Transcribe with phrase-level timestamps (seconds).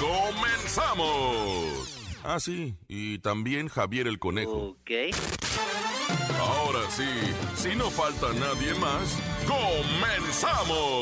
[0.00, 1.96] ¡Comenzamos!
[2.22, 4.76] Ah, sí, y también Javier el Conejo.
[4.80, 4.90] Ok.
[6.38, 7.08] Ahora sí,
[7.54, 9.16] si no falta nadie más,
[9.46, 10.96] ¡comenzamos!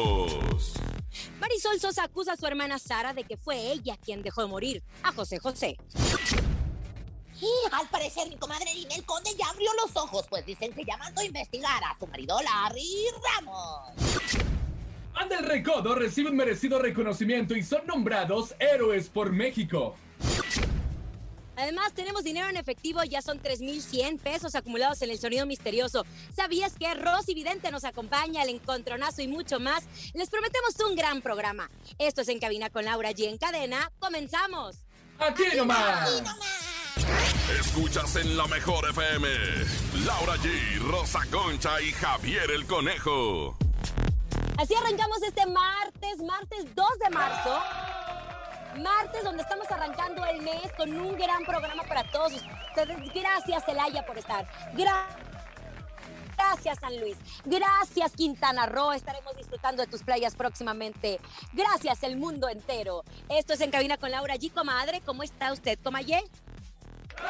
[1.41, 4.83] Marisol Sosa acusa a su hermana Sara de que fue ella quien dejó de morir
[5.03, 5.77] a José José.
[7.41, 11.21] Y al parecer mi comadre Ninel Conde ya abrió los ojos, pues dicen que llamando
[11.21, 14.54] a investigar a su marido Larry Ramos.
[15.15, 19.97] Anda el Recodo recibe un merecido reconocimiento y son nombrados héroes por México.
[21.57, 26.05] Además, tenemos dinero en efectivo, ya son 3.100 pesos acumulados en el sonido misterioso.
[26.35, 29.85] ¿Sabías que Rosy Vidente nos acompaña, el encontronazo y mucho más?
[30.15, 31.71] Les prometemos un gran programa.
[31.99, 33.29] Esto es En Cabina con Laura G.
[33.29, 34.79] En cadena, comenzamos.
[35.21, 36.11] Aquí nomás.
[36.11, 36.75] ¡Y no más!
[37.61, 39.29] Escuchas en la mejor FM,
[40.05, 43.57] Laura G, Rosa Concha y Javier el Conejo.
[44.59, 47.59] Así arrancamos este martes, martes 2 de marzo.
[48.81, 52.97] Martes donde estamos arrancando el mes con un gran programa para todos ustedes.
[53.15, 54.47] Gracias, Celaya, por estar.
[54.75, 55.07] Gra-
[56.37, 57.17] Gracias, San Luis.
[57.45, 58.93] Gracias, Quintana Roo.
[58.93, 61.21] Estaremos disfrutando de tus playas próximamente.
[61.53, 63.05] Gracias, el mundo entero.
[63.29, 64.53] Esto es En Cabina con Laura G.
[64.53, 66.25] Comadre, ¿cómo está usted, Comayé?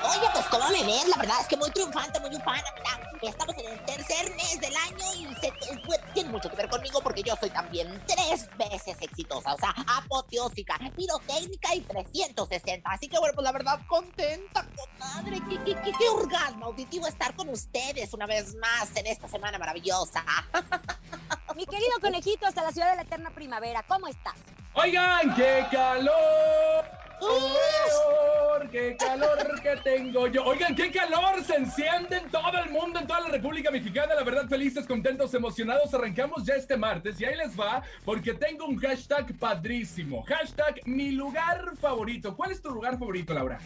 [0.03, 3.57] Oye, pues cómo me ves, la verdad es que muy triunfante, muy ufana, mira, estamos
[3.59, 5.53] en el tercer mes del año y se-
[5.87, 9.75] pues, tiene mucho que ver conmigo porque yo soy también tres veces exitosa, o sea,
[9.99, 15.93] apoteósica, pirotécnica y 360, así que bueno, pues la verdad, contenta, comadre, qué, qué, qué,
[15.99, 20.25] qué orgasmo auditivo estar con ustedes una vez más en esta semana maravillosa.
[21.56, 24.34] Mi querido conejito, hasta la ciudad de la eterna primavera, ¿cómo estás?
[24.75, 26.84] Oigan, qué calor.
[27.20, 30.44] Calor, qué calor que tengo yo.
[30.44, 34.14] Oigan, qué calor se enciende en todo el mundo, en toda la República Mexicana.
[34.14, 35.92] La verdad, felices, contentos, emocionados.
[35.94, 40.22] Arrancamos ya este martes y ahí les va porque tengo un hashtag padrísimo.
[40.25, 42.36] Hashtag mi lugar favorito.
[42.36, 43.58] ¿Cuál es tu lugar favorito, Laura?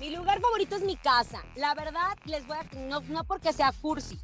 [0.00, 1.42] Mi lugar favorito es mi casa.
[1.56, 2.76] La verdad, les voy a.
[2.88, 4.18] No, no porque sea cursi,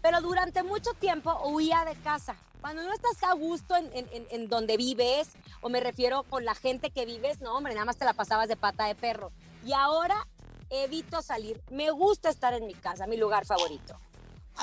[0.00, 2.36] pero durante mucho tiempo huía de casa.
[2.66, 5.28] Cuando no estás a gusto en, donde vives,
[5.60, 8.48] o me refiero con la gente que vives, no, hombre, nada más te la pasabas
[8.48, 9.30] de pata de perro.
[9.64, 10.26] Y ahora
[10.68, 11.62] evito salir.
[11.70, 14.00] Me gusta estar en mi casa, mi lugar favorito.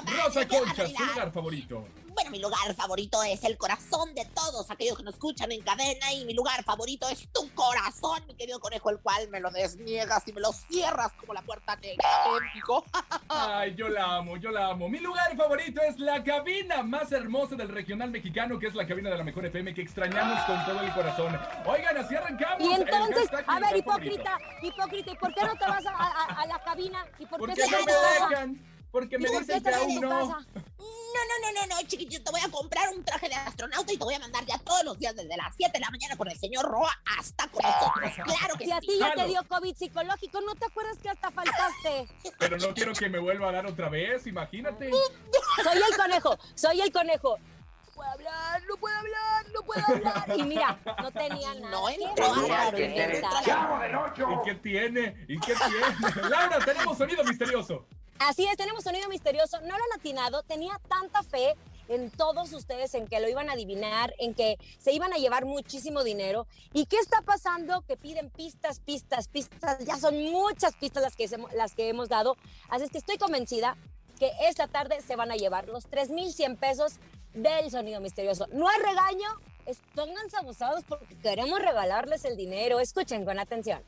[0.05, 1.85] Rosa ¿qué Concha, tu lugar favorito.
[2.13, 6.13] Bueno, mi lugar favorito es el corazón de todos aquellos que nos escuchan en cadena
[6.13, 10.27] y mi lugar favorito es tu corazón, mi querido conejo, el cual me lo desniegas
[10.27, 12.07] y me lo cierras como la puerta negra
[12.39, 12.85] México.
[13.29, 14.89] Ay, yo la amo, yo la amo.
[14.89, 19.09] Mi lugar favorito es la cabina más hermosa del regional mexicano, que es la cabina
[19.09, 21.39] de la mejor FM, que extrañamos con todo el corazón.
[21.65, 22.61] Oigan, así arrancamos.
[22.61, 23.77] Y entonces, a ver, lugar favorito.
[23.77, 27.05] hipócrita, hipócrita, ¿y por qué no te vas a, a- a la cabina?
[27.17, 28.72] ¿Y por Porque qué no te me vas a- dejan.
[28.93, 30.09] Porque me ¿Y dicen que aún no.
[30.09, 33.97] No, no, no, no, no, chiquitito, te voy a comprar un traje de astronauta y
[33.97, 36.29] te voy a mandar ya todos los días desde las 7 de la mañana con
[36.29, 38.11] el señor Roa hasta con nosotros.
[38.37, 38.87] Claro que Si a sí.
[38.87, 42.07] ti ya te dio COVID psicológico, ¿no te acuerdas que hasta faltaste?
[42.37, 44.91] Pero no quiero que me vuelva a dar otra vez, imagínate.
[44.91, 47.39] Soy el conejo, soy el conejo.
[47.39, 50.25] No puedo hablar, no puedo hablar, no puedo hablar.
[50.37, 51.71] Y mira, no tenía nada.
[51.71, 52.69] No entró a la.
[52.69, 55.25] ¿Y qué tiene?
[55.27, 56.29] ¿Y qué tiene?
[56.29, 57.87] Laura, tenemos sonido misterioso.
[58.27, 59.59] Así es, tenemos sonido misterioso.
[59.61, 61.55] No lo han atinado, tenía tanta fe
[61.89, 65.45] en todos ustedes, en que lo iban a adivinar, en que se iban a llevar
[65.45, 66.47] muchísimo dinero.
[66.73, 67.81] ¿Y qué está pasando?
[67.81, 69.83] Que piden pistas, pistas, pistas.
[69.85, 72.37] Ya son muchas pistas las que, hemos- las que hemos dado.
[72.69, 73.75] Así es que estoy convencida
[74.19, 76.93] que esta tarde se van a llevar los 3,100 pesos
[77.33, 78.47] del sonido misterioso.
[78.53, 79.27] No hay regaño,
[79.65, 82.79] es- pónganse abusados porque queremos regalarles el dinero.
[82.79, 83.83] Escuchen con atención.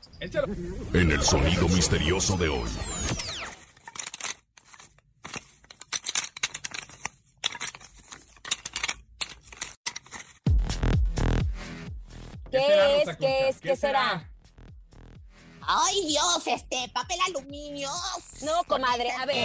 [0.92, 2.68] En el sonido misterioso de hoy.
[12.50, 13.16] ¿Qué será, ¿Qué es?
[13.16, 13.60] ¿Qué es?
[13.60, 14.30] ¿Qué será?
[15.68, 17.90] Ay, Dios, este, papel aluminio.
[18.42, 19.36] No, comadre, a ver,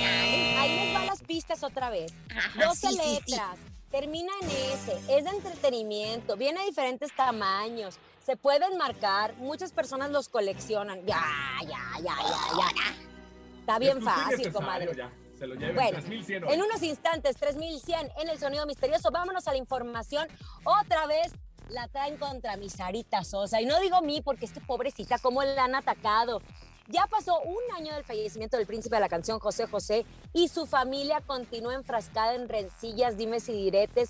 [0.58, 2.14] ahí les van las pistas otra vez.
[2.30, 3.32] Ajá, 12 sí, sí, sí.
[3.32, 3.58] letras,
[3.90, 10.12] termina en S, es de entretenimiento, viene a diferentes tamaños, se pueden marcar, muchas personas
[10.12, 11.04] los coleccionan.
[11.08, 11.26] Ya,
[11.64, 13.12] ya, ya, ya, ya.
[13.60, 14.96] Está bien Es fácil, comadre.
[14.96, 15.12] Ya.
[15.38, 16.54] Se lo lleven Bueno, 3100 hoy.
[16.54, 19.10] En unos instantes, 3100 en el sonido misterioso.
[19.10, 20.28] Vámonos a la información.
[20.64, 21.34] Otra vez,
[21.72, 23.62] la traen contra mi Sarita Sosa.
[23.62, 26.42] Y no digo mí porque es que pobrecita, cómo la han atacado.
[26.88, 30.66] Ya pasó un año del fallecimiento del príncipe de la canción José José y su
[30.66, 34.10] familia continúa enfrascada en rencillas, dimes y diretes.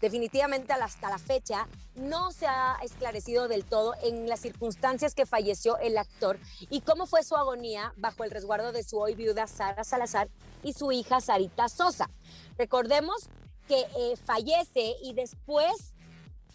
[0.00, 1.66] Definitivamente hasta la fecha
[1.96, 6.38] no se ha esclarecido del todo en las circunstancias que falleció el actor
[6.70, 10.28] y cómo fue su agonía bajo el resguardo de su hoy viuda Sara Salazar
[10.62, 12.08] y su hija Sarita Sosa.
[12.56, 13.28] Recordemos
[13.66, 15.89] que eh, fallece y después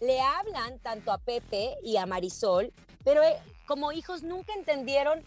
[0.00, 2.72] le hablan tanto a Pepe y a Marisol,
[3.04, 5.22] pero eh, como hijos nunca entendieron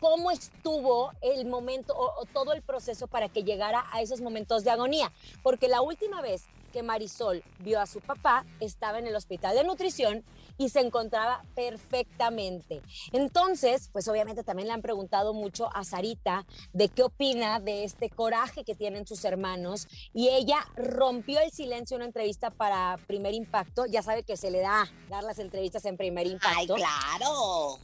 [0.00, 4.70] cómo estuvo el momento o, todo el proceso para que llegara a esos momentos de
[4.70, 5.12] agonía.
[5.42, 9.64] Porque la última vez que Marisol vio a su papá estaba en el hospital de
[9.64, 10.24] nutrición
[10.58, 12.82] y se encontraba perfectamente.
[13.12, 18.10] Entonces, pues obviamente también le han preguntado mucho a Sarita de qué opina de este
[18.10, 23.34] coraje que tienen sus hermanos y ella rompió el silencio en una entrevista para Primer
[23.34, 23.86] Impacto.
[23.86, 26.58] Ya sabe que se le da dar las entrevistas en Primer Impacto.
[26.58, 27.78] ¡Ay, claro!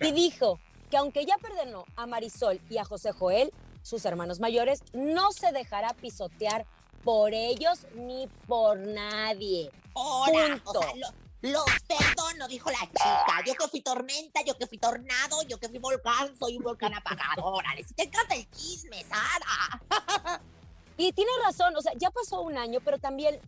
[0.00, 0.58] Y dijo,
[0.90, 3.52] que aunque ya perdonó a Marisol y a José Joel,
[3.82, 6.66] sus hermanos mayores, no se dejará pisotear
[7.04, 9.70] por ellos ni por nadie.
[9.94, 10.92] Hola, o sea,
[11.42, 13.42] los perdono, dijo la chica.
[13.46, 16.94] Yo que fui tormenta, yo que fui tornado, yo que fui volcán, soy un volcán
[16.94, 17.44] apagado.
[17.44, 20.40] Órale, si te encanta el chisme, Sara.
[20.96, 23.40] y tiene razón, o sea, ya pasó un año, pero también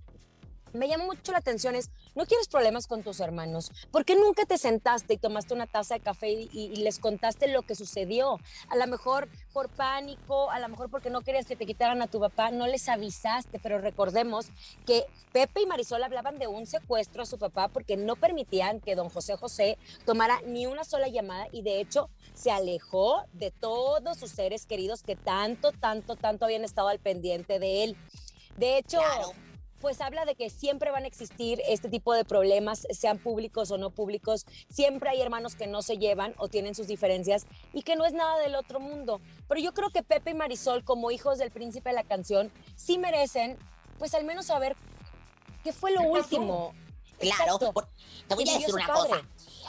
[0.72, 3.70] me llama mucho la atención es, no quieres problemas con tus hermanos.
[3.90, 7.62] ¿Por qué nunca te sentaste y tomaste una taza de café y, les contaste lo
[7.62, 8.38] que sucedió?
[8.68, 12.06] A lo mejor por pánico, a lo mejor porque no querías que te quitaran a
[12.06, 14.48] tu papá, no les avisaste, pero recordemos
[14.86, 18.94] que Pepe y Marisol hablaban de un secuestro a su papá porque no permitían que
[18.94, 24.18] don José José tomara ni una sola llamada y de hecho se alejó de todos
[24.18, 27.96] sus seres queridos que tanto, tanto, tanto habían estado al pendiente de él.
[28.56, 29.00] De hecho
[29.82, 33.78] pues habla de que siempre van a existir este tipo de problemas, sean públicos o
[33.78, 34.46] no públicos.
[34.70, 38.12] Siempre hay hermanos que no se llevan o tienen sus diferencias y que no es
[38.12, 39.20] nada del otro mundo.
[39.48, 42.96] Pero yo creo que Pepe y Marisol, como hijos del príncipe de la canción, sí
[42.96, 43.58] merecen,
[43.98, 44.76] pues al menos saber
[45.64, 46.72] qué fue lo último.
[47.18, 49.22] Claro, te voy a decir una cosa.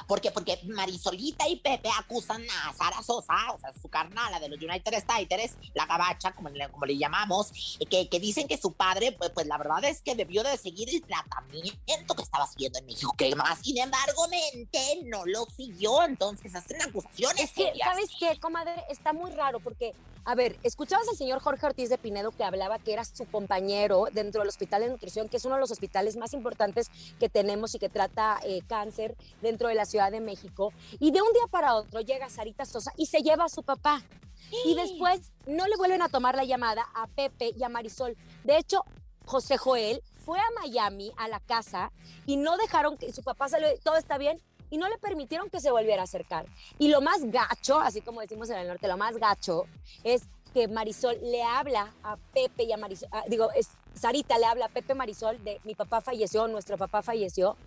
[0.08, 4.62] Porque, porque Marisolita y Pepe acusan a Sara Sosa, o sea, su carnala de los
[4.62, 9.12] United States, la gabacha, como le, como le llamamos, que, que dicen que su padre,
[9.14, 12.86] pues, pues la verdad es que debió de seguir el tratamiento que estaba siguiendo en
[12.86, 17.44] México, que más, sin embargo, mente no lo siguió, entonces hacen acusaciones.
[17.44, 18.84] Es que, ¿sabes qué, comadre?
[18.90, 19.94] Está muy raro porque
[20.26, 24.08] a ver, escuchabas al señor Jorge Ortiz de Pinedo que hablaba que era su compañero
[24.14, 27.76] dentro del Hospital de Nutrición, que es uno de los hospitales más importantes que tenemos
[27.76, 30.74] y que trata eh, cáncer dentro de la Ciudad de México.
[31.00, 34.02] Y de un día para otro llega Sarita Sosa y se lleva a su papá.
[34.66, 38.16] Y después no le vuelven a tomar la llamada a Pepe y a Marisol.
[38.44, 38.84] De hecho,
[39.26, 41.92] José Joel fue a Miami, a la casa,
[42.26, 45.60] y no dejaron que su papá salió, todo está bien, y no le permitieron que
[45.60, 46.46] se volviera a acercar.
[46.80, 49.66] Y lo más gacho, así como decimos en el norte, lo más gacho
[50.04, 54.46] es que Marisol le habla a Pepe y a Marisol, ah, digo, es, Sarita le
[54.46, 57.58] habla a Pepe Marisol de mi papá falleció, nuestro papá falleció,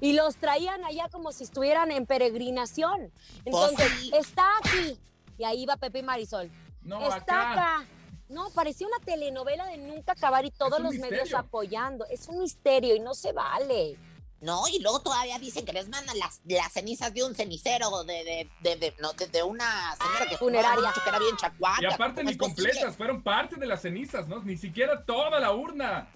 [0.00, 3.10] y los traían allá como si estuvieran en peregrinación.
[3.44, 4.98] Entonces, está aquí,
[5.38, 6.50] y ahí va Pepe y Marisol.
[6.82, 7.86] No, está acá.
[8.28, 12.06] No, parecía una telenovela de nunca acabar y todos los medios apoyando.
[12.06, 13.96] Es un misterio y no se vale.
[14.40, 18.48] No, y luego todavía dicen que les mandan las, las cenizas de un cenicero, de,
[18.60, 20.92] de, de, no, de, una señora que funeraria.
[20.92, 21.82] que era bien chacuaca.
[21.82, 24.42] Y aparte ni completas, fueron parte de las cenizas, ¿no?
[24.42, 26.08] Ni siquiera toda la urna.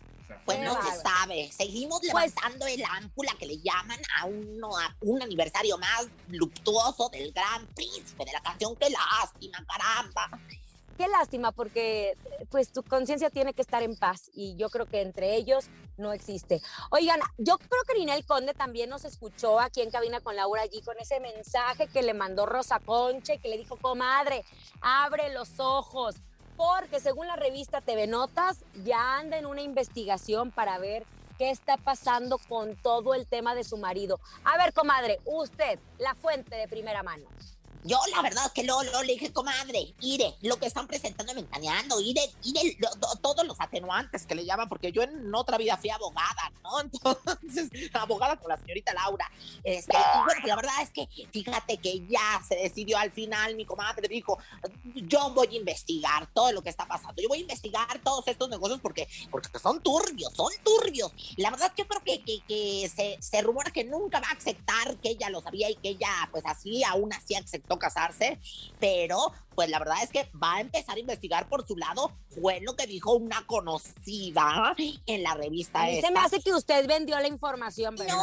[0.44, 1.50] Pues no se sabe.
[1.52, 7.08] Seguimos pues levantando el ámpula que le llaman a, uno, a un aniversario más luctuoso
[7.10, 8.76] del gran príncipe de la canción.
[8.76, 10.40] ¡Qué lástima, caramba!
[11.00, 12.14] qué lástima porque
[12.50, 15.64] pues tu conciencia tiene que estar en paz y yo creo que entre ellos
[15.96, 16.60] no existe.
[16.90, 20.82] Oigan, yo creo que Ninel Conde también nos escuchó aquí en cabina con Laura allí
[20.82, 24.44] con ese mensaje que le mandó Rosa Conche que le dijo, comadre,
[24.82, 26.16] abre los ojos,
[26.60, 31.06] porque según la revista TV Notas ya anda en una investigación para ver
[31.38, 34.20] qué está pasando con todo el tema de su marido.
[34.44, 37.24] A ver, comadre, usted, la fuente de primera mano.
[37.84, 41.34] Yo la verdad es que lo, lo le dije, comadre, ire, lo que están presentando
[41.34, 42.76] Ventaneando, ire, ire,
[43.22, 46.80] todos los atenuantes que le llaman, porque yo en otra vida fui abogada, ¿no?
[46.80, 49.30] Entonces, abogada con la señorita Laura.
[49.64, 53.64] Este, y bueno, la verdad es que fíjate que ya se decidió al final, mi
[53.64, 54.38] comadre dijo,
[54.94, 58.48] yo voy a investigar todo lo que está pasando, yo voy a investigar todos estos
[58.48, 61.12] negocios porque, porque son turbios, son turbios.
[61.36, 64.96] La verdad yo creo que, que, que se, se rumora que nunca va a aceptar
[64.98, 68.38] que ella lo sabía y que ella pues así aún así aceptó casarse,
[68.78, 72.12] pero pues la verdad es que va a empezar a investigar por su lado.
[72.40, 74.74] Fue lo que dijo una conocida
[75.06, 75.82] en la revista.
[75.82, 78.16] A mí se me hace que usted vendió la información, ¿verdad?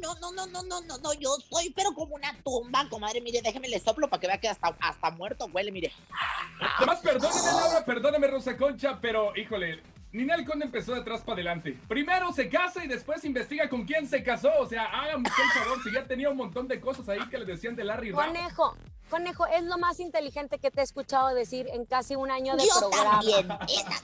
[0.00, 3.40] No, no, no, no, no, no, no, yo soy pero como una tumba, comadre, mire,
[3.42, 5.92] déjeme le soplo para que vea que hasta, hasta muerto huele, mire.
[6.78, 9.82] Además, perdóneme, Laura, perdóneme, Rosa Concha, pero híjole,
[10.14, 11.76] Ninel Conde empezó de atrás para adelante.
[11.88, 14.50] Primero se casa y después investiga con quién se casó.
[14.60, 17.44] O sea, usted el favor, si ya tenía un montón de cosas ahí que le
[17.44, 18.76] decían de Larry Conejo,
[19.10, 22.64] Conejo, es lo más inteligente que te he escuchado decir en casi un año de
[22.64, 23.10] yo programa.
[23.10, 23.48] También.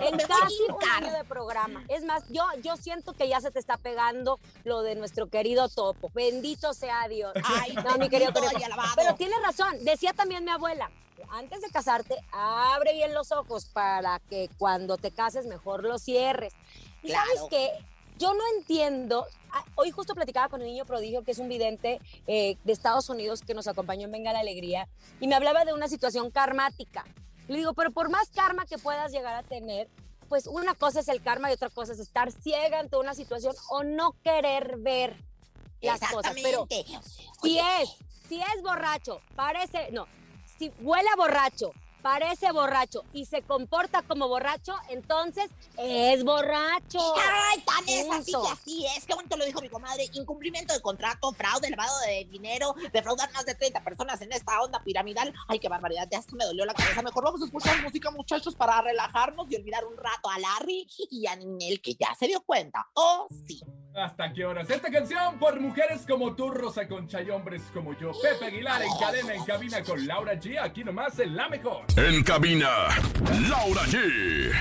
[0.00, 1.85] En casi un año de programa.
[1.87, 5.69] Es más, yo, yo siento que ya se te está pegando lo de nuestro querido
[5.69, 6.11] Topo.
[6.12, 7.33] Bendito sea Dios.
[7.45, 8.52] Ay, no, mi querido Conejo.
[8.97, 10.90] Pero tienes razón, decía también mi abuela,
[11.33, 16.52] antes de casarte, abre bien los ojos para que cuando te cases mejor los cierres.
[17.02, 17.71] Y sabes qué,
[18.19, 19.26] yo no entiendo.
[19.52, 23.09] Ah, hoy justo platicaba con un niño prodigio que es un vidente eh, de Estados
[23.09, 24.88] Unidos que nos acompañó en Venga la Alegría
[25.21, 27.04] y me hablaba de una situación karmática.
[27.49, 29.88] Le digo, pero por más karma que puedas llegar a tener,
[30.28, 33.54] pues una cosa es el karma y otra cosa es estar ciega ante una situación
[33.71, 35.16] o no querer ver
[35.80, 36.37] las cosas.
[36.40, 36.69] Pero
[37.42, 37.97] si es,
[38.28, 40.07] si es borracho, parece, no,
[40.59, 47.14] si huele a borracho, parece borracho y se comporta como borracho, entonces es borracho.
[47.16, 49.07] Ay, tan es así que así es.
[49.07, 50.09] Qué bonito lo dijo mi comadre.
[50.12, 54.83] Incumplimiento de contrato, fraude, lavado de dinero, defraudar más de 30 personas en esta onda
[54.83, 55.33] piramidal.
[55.49, 56.09] Ay, qué barbaridad.
[56.11, 57.02] Ya hasta me dolió la cabeza.
[57.02, 61.26] Mejor vamos a escuchar música, muchachos, para relajarnos y olvidar un rato a Larry y
[61.26, 62.88] a Ninel, que ya se dio cuenta.
[62.95, 63.61] Oh, sí.
[63.95, 64.71] ¿Hasta qué horas?
[64.71, 68.13] Esta canción por mujeres como tú, Rosa Concha y hombres como yo.
[68.23, 70.59] Pepe Aguilar en cadena, en cabina con Laura G.
[70.63, 71.85] Aquí nomás en La Mejor.
[71.97, 72.69] En cabina,
[73.49, 74.53] Laura G.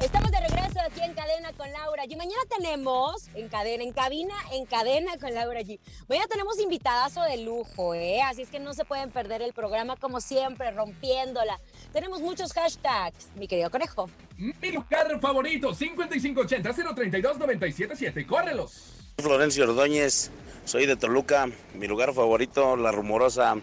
[0.00, 2.16] Estamos de regreso aquí en Cadena con Laura G.
[2.16, 5.78] Mañana tenemos en cadena, en cabina, en cadena con Laura G.
[6.08, 8.20] Mañana tenemos invitadazo de lujo, ¿eh?
[8.22, 11.58] Así es que no se pueden perder el programa como siempre, rompiéndola.
[11.92, 14.10] Tenemos muchos hashtags, mi querido conejo.
[14.36, 18.26] Mi lugar favorito, 5580-032-977.
[18.26, 18.90] ¡Córrelos!
[19.18, 20.30] Florencio Ordóñez,
[20.64, 21.48] soy de Toluca.
[21.74, 23.56] Mi lugar favorito, La Rumorosa.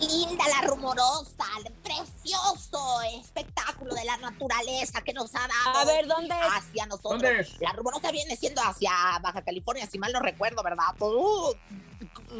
[0.00, 1.44] Linda la rumorosa,
[1.82, 5.78] precioso espectáculo de la naturaleza que nos ha dado.
[5.78, 6.52] A ver, ¿dónde es?
[6.54, 7.22] Hacia nosotros.
[7.22, 7.60] ¿Dónde es?
[7.60, 8.90] La rumorosa viene siendo hacia
[9.20, 10.94] Baja California, si mal no recuerdo, ¿verdad?
[11.00, 11.54] Uh,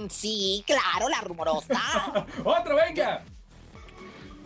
[0.08, 2.26] sí, claro, la rumorosa.
[2.44, 3.24] ¡Otro, venga!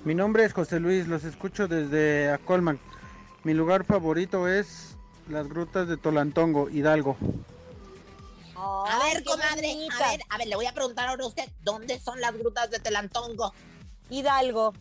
[0.05, 2.81] Mi nombre es José Luis, los escucho desde Acolman.
[3.45, 4.97] Mi lugar favorito es
[5.29, 7.17] las grutas de Tolantongo, Hidalgo.
[8.63, 11.99] A ver, comadre, a ver, a ver, le voy a preguntar ahora a usted, ¿dónde
[11.99, 13.53] son las grutas de Telantongo?
[14.11, 14.73] Hidalgo.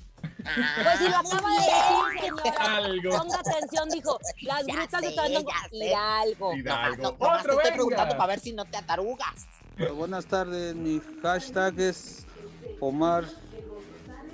[0.44, 2.44] Ah, pues si lo acaba de decir, señora.
[2.50, 3.18] Hidalgo.
[3.18, 5.78] Ponga atención, dijo, las Ya grutas de sé, sé.
[5.78, 6.54] Hidalgo.
[6.56, 7.04] Hidalgo.
[7.04, 9.46] No, nomás te ¡Otro, estoy preguntando para ver si no te atarugas.
[9.96, 12.26] Buenas tardes, mi hashtag es
[12.80, 13.26] Omar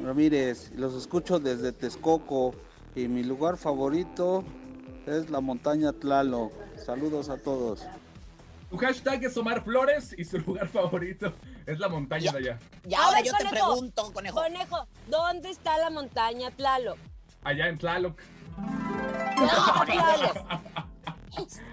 [0.03, 0.71] Ramírez.
[0.75, 2.53] Los escucho desde Texcoco
[2.95, 4.43] y mi lugar favorito
[5.05, 6.51] es la montaña Tlaloc.
[6.85, 7.83] Saludos a todos.
[8.69, 11.33] Tu hashtag es Omar Flores y su lugar favorito
[11.65, 12.59] es la montaña de allá.
[12.87, 14.41] Y ahora yo te pregunto, conejo.
[14.41, 16.97] Conejo, ¿dónde está la montaña Tlaloc?
[17.43, 18.19] Allá en Tlaloc.
[18.57, 20.37] No, Tlaloc.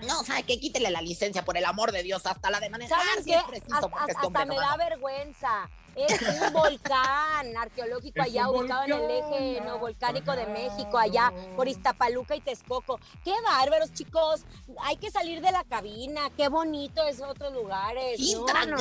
[0.07, 0.61] No, ¿sabe qué?
[0.61, 2.99] Quítele la licencia, por el amor de Dios, hasta la de manejar.
[2.99, 3.37] ¿Saben si qué?
[3.37, 5.71] es preciso, Hasta, este hasta me da vergüenza.
[5.97, 10.45] Es un volcán arqueológico Es allá, ubicado en el eje no, volcánico de.
[10.55, 12.99] México, allá por Iztapaluca y Texcoco.
[13.25, 14.45] ¡Qué bárbaros, chicos!
[14.81, 16.31] Hay que salir de la cabina.
[16.37, 18.19] ¡Qué bonito es otros lugares!
[18.21, 18.77] No, Intra no.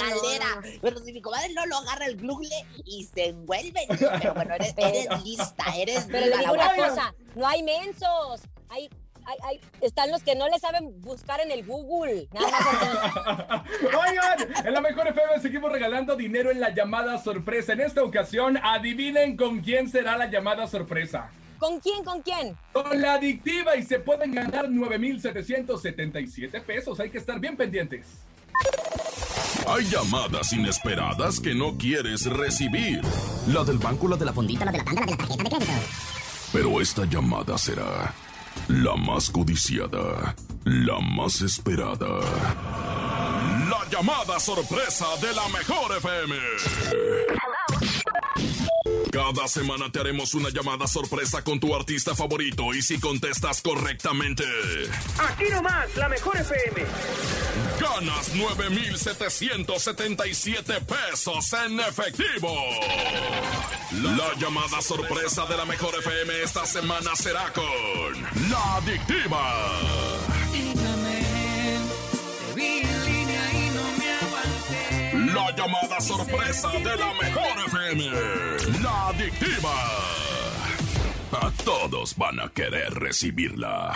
[0.81, 2.49] Pero si mi comadre no lo agarra el google
[2.85, 3.85] y se envuelve.
[3.87, 8.41] Pero bueno, eres, eres lista, eres Pero le digo una cosa, no hay mensos.
[8.69, 8.89] Hay,
[9.25, 12.27] hay, hay- están los que no le saben buscar en el Google.
[12.33, 13.63] Nada más.
[13.83, 17.73] Oigan, en la mejor FM seguimos regalando dinero en la llamada sorpresa.
[17.73, 21.29] En esta ocasión, adivinen con quién será la llamada sorpresa.
[21.59, 22.03] ¿Con quién?
[22.03, 22.57] ¿Con quién?
[22.73, 26.99] Con la adictiva y se pueden ganar 9,777 pesos.
[26.99, 28.05] Hay que estar bien pendientes.
[29.67, 33.01] Hay llamadas inesperadas que no quieres recibir.
[33.47, 35.43] La del banco, la de la fondita, la de la tanda, la de la tarjeta
[35.43, 35.71] de crédito.
[36.51, 38.13] Pero esta llamada será
[38.67, 42.19] la más codiciada, la más esperada.
[43.69, 46.35] La llamada sorpresa de la mejor FM.
[49.13, 54.43] Cada semana te haremos una llamada sorpresa con tu artista favorito y si contestas correctamente,
[55.19, 56.83] Aquí nomás, la mejor FM.
[57.79, 62.55] ganas 9,777 pesos en efectivo.
[64.01, 69.69] La llamada sorpresa de la mejor FM esta semana será con La Adictiva.
[75.45, 78.05] La llamada sorpresa de la mejor FM.
[78.81, 79.73] La adictiva.
[81.33, 83.93] A todos van a querer recibirla.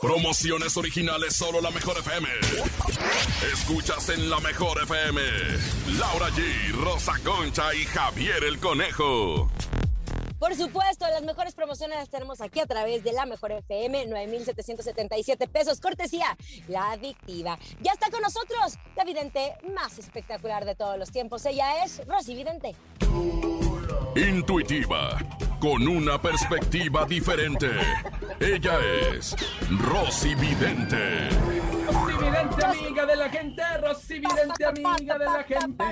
[0.00, 2.28] Promociones originales solo la mejor FM.
[3.52, 5.20] Escuchas en la mejor FM.
[5.98, 9.50] Laura G, Rosa Concha y Javier el Conejo.
[10.38, 15.48] Por supuesto, las mejores promociones las tenemos aquí a través de la Mejor FM, 9,777
[15.48, 16.36] pesos, cortesía,
[16.68, 17.58] la adictiva.
[17.80, 21.44] Ya está con nosotros la vidente más espectacular de todos los tiempos.
[21.44, 22.76] Ella es Rosy Vidente.
[24.14, 25.18] Intuitiva,
[25.60, 27.70] con una perspectiva diferente.
[28.40, 28.78] Ella
[29.12, 29.36] es
[29.70, 31.28] Rosy Vidente.
[31.86, 33.62] Rosy Vidente, amiga de la gente.
[33.80, 35.84] Rosy Vidente, amiga de la gente.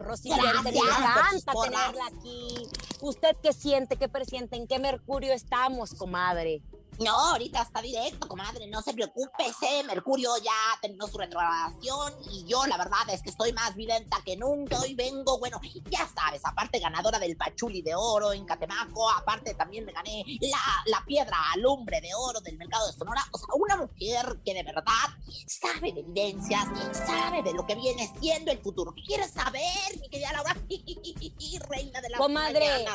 [0.00, 2.68] Rosy Vidente, me encanta tenerla aquí.
[3.00, 6.62] ¿Usted qué siente, qué presiente, en qué mercurio estamos, comadre?
[6.98, 12.44] No, ahorita está directo, comadre, no se preocupe, ese Mercurio ya terminó su retrogradación y
[12.44, 16.40] yo la verdad es que estoy más videnta que nunca, hoy vengo, bueno, ya sabes,
[16.44, 21.36] aparte ganadora del Pachuli de Oro en Catemaco, aparte también me gané la, la piedra
[21.52, 25.08] alumbre de oro del mercado de Sonora, o sea, una mujer que de verdad
[25.46, 30.08] sabe de evidencias, sabe de lo que viene siendo el futuro, ¿qué quieres saber, mi
[30.08, 30.56] querida Laura?
[31.68, 32.86] Reina de la Comadre.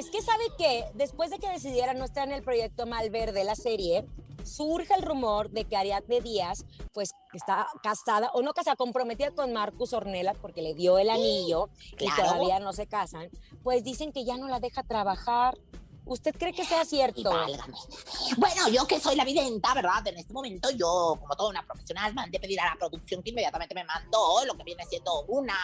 [0.00, 3.54] Es que sabe que después de que decidiera no estar en el proyecto Malverde, la
[3.54, 4.06] serie,
[4.44, 6.64] surge el rumor de que Ariadne Díaz,
[6.94, 11.68] pues está casada, o no casada, comprometida con Marcus Ornelas porque le dio el anillo
[11.92, 12.22] y claro.
[12.22, 13.28] todavía no se casan,
[13.62, 15.58] pues dicen que ya no la deja trabajar.
[16.04, 17.20] ¿Usted cree que sea cierto?
[17.20, 17.76] Y válgame.
[18.36, 20.04] Bueno, yo que soy la videnta, ¿verdad?
[20.08, 23.74] En este momento yo, como toda una profesional, mandé pedir a la producción que inmediatamente
[23.74, 25.54] me mandó lo que viene siendo una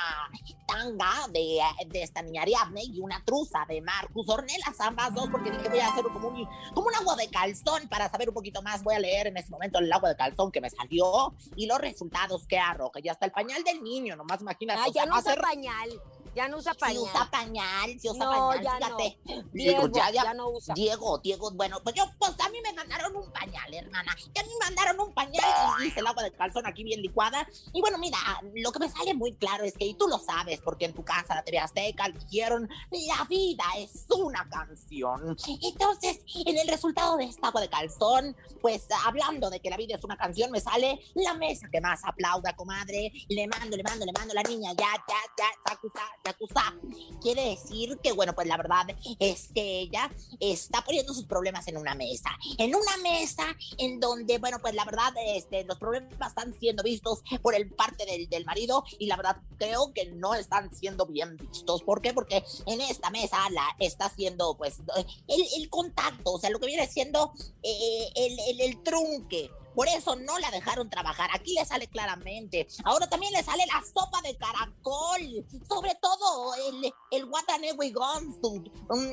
[0.67, 5.51] tanga de, de esta niña Ariadne y una truza de Marcus Ornelas, ambas dos, porque
[5.51, 8.63] dije voy a hacer como un, como un agua de calzón para saber un poquito
[8.63, 8.85] más.
[8.85, 11.79] Voy a leer en este momento el agua de calzón que me salió y los
[11.79, 13.01] resultados que arroja.
[13.03, 14.81] Y hasta el pañal del niño, nomás imagínate.
[14.81, 15.89] Ah, o sea, ya no ser- pañal.
[16.37, 17.03] Ya no usa Si pañal.
[17.03, 19.19] usa pañal, si usa No, pañal, ya fíjate.
[19.25, 19.43] no.
[19.53, 20.75] Diego, ya, ya, ya no usa.
[20.75, 24.13] Diego, Diego, bueno, pues yo, pues a mí me mandaron un pañal, hermana.
[24.13, 25.45] A mí me mandaron un pañal
[25.81, 27.49] y hice el agua de calzón aquí bien licuada.
[27.73, 28.19] Y bueno, mira,
[28.55, 31.03] lo que me sale muy claro es que, y tú lo sabes, porque en tu
[31.05, 35.37] casa, la TV Azteca, dijeron, la vida es una canción.
[35.63, 39.95] Entonces, en el resultado de esta agua de calzón, pues hablando de que la vida
[39.97, 43.11] es una canción, me sale la mesa que más aplauda, comadre.
[43.29, 46.75] Le mando, le mando, le mando, la niña, ya, ya, ya, yakuza, yakuza.
[47.21, 48.87] Quiere decir que, bueno, pues la verdad
[49.19, 50.11] es que ella
[50.41, 52.31] está poniendo sus problemas en una mesa.
[52.59, 53.45] En una mesa
[53.79, 58.05] en donde, bueno, pues la verdad, este, los problemas están siendo vistos por el parte
[58.05, 61.83] del, del marido y la verdad creo que no están siendo bien vistos.
[61.83, 62.13] ¿Por qué?
[62.13, 64.81] Porque en esta mesa la está haciendo, pues,
[65.29, 69.51] el, el contacto, o sea, lo que viene siendo eh, el, el, el trunque.
[69.77, 71.29] Por eso no la dejaron trabajar.
[71.35, 72.67] Aquí le sale claramente.
[72.85, 75.47] Ahora también le sale la sopa de caracol.
[75.69, 78.65] Sobre todo el, el Watanewi Gonsu.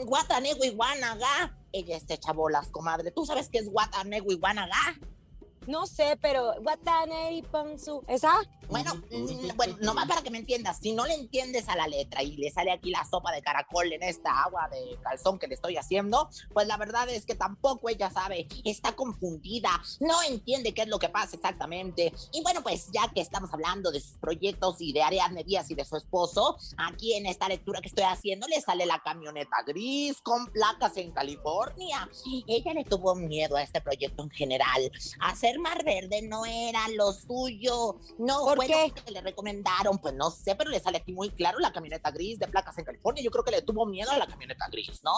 [0.05, 1.59] Watanewi Wanaga.
[1.73, 3.11] Ella es chabolas, comadre.
[3.11, 4.97] ¿Tú sabes qué es Watanewi Wanaga?
[5.67, 8.03] No sé, pero Watane y Ponsu.
[8.07, 8.33] ¿Esa?
[8.69, 12.23] Bueno, mm, bueno, nomás para que me entiendas, si no le entiendes a la letra
[12.23, 15.55] y le sale aquí la sopa de caracol en esta agua de calzón que le
[15.55, 20.83] estoy haciendo, pues la verdad es que tampoco ella sabe, está confundida, no entiende qué
[20.83, 22.13] es lo que pasa exactamente.
[22.31, 25.75] Y bueno, pues ya que estamos hablando de sus proyectos y de Ariadne Díaz y
[25.75, 30.21] de su esposo, aquí en esta lectura que estoy haciendo le sale la camioneta gris
[30.21, 32.09] con placas en California.
[32.47, 34.91] Ella le tuvo miedo a este proyecto en general.
[35.19, 37.99] Hacer mar verde no era lo suyo.
[38.17, 39.01] No, ¿Por bueno, qué?
[39.01, 42.39] que le recomendaron, pues no sé, pero le sale aquí muy claro la camioneta gris
[42.39, 43.23] de placas en California.
[43.23, 45.13] Yo creo que le tuvo miedo a la camioneta gris, ¿no?